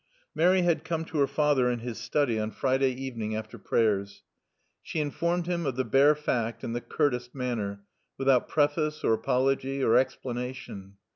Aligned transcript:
Mary 0.33 0.63
had 0.63 0.83
come 0.83 1.05
to 1.05 1.19
her 1.19 1.27
father 1.27 1.69
in 1.69 1.77
his 1.77 1.99
study 1.99 2.39
on 2.39 2.49
Friday 2.49 2.89
evening 2.89 3.35
after 3.35 3.59
Prayers. 3.59 4.23
She 4.81 4.99
informed 4.99 5.45
him 5.45 5.63
of 5.67 5.75
the 5.75 5.85
bare 5.85 6.15
fact 6.15 6.63
in 6.63 6.73
the 6.73 6.81
curtest 6.81 7.35
manner, 7.35 7.83
without 8.17 8.49
preface 8.49 9.03
or 9.03 9.13
apology 9.13 9.83
or 9.83 9.95
explanation. 9.97 10.95